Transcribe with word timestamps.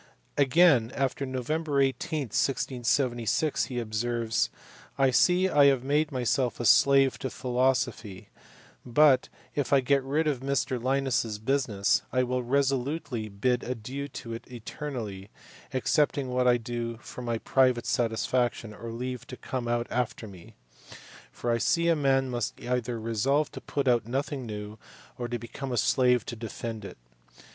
Again 0.35 0.91
on 0.97 1.31
Nov. 1.31 1.51
18, 1.51 2.21
1676, 2.31 3.65
he 3.65 3.77
observes," 3.79 4.49
I 4.97 5.11
see 5.11 5.47
I 5.47 5.65
have 5.65 5.83
made 5.83 6.11
myself 6.11 6.59
a 6.59 6.65
slave 6.65 7.19
to 7.19 7.29
philosophy; 7.29 8.29
but, 8.83 9.29
if 9.53 9.71
I 9.71 9.79
get 9.79 10.01
rid 10.03 10.25
of 10.25 10.39
Mr 10.39 10.79
Liims 10.81 11.23
s 11.23 11.37
business, 11.37 12.01
I 12.11 12.23
will 12.23 12.41
resolutely 12.41 13.29
bid 13.29 13.61
adieu 13.61 14.07
to 14.07 14.33
it 14.33 14.51
eternally, 14.51 15.29
excepting 15.71 16.29
what 16.29 16.47
I 16.47 16.57
do 16.57 16.97
for 16.97 17.21
my 17.21 17.37
private 17.37 17.85
satisfaction, 17.85 18.73
or 18.73 18.91
leave 18.91 19.27
to 19.27 19.37
come 19.37 19.67
out 19.67 19.85
after 19.91 20.27
me; 20.27 20.55
for 21.31 21.51
I 21.51 21.59
see 21.59 21.89
a 21.89 21.95
man 21.95 22.27
must 22.31 22.59
either 22.59 22.99
resolve 22.99 23.51
to 23.51 23.61
put 23.61 23.87
out 23.87 24.07
nothing 24.07 24.47
new, 24.47 24.79
or 25.19 25.27
to 25.27 25.37
become 25.37 25.71
a 25.71 25.77
slave 25.77 26.25
to 26.25 26.35
defend 26.35 26.85
it." 26.85 26.97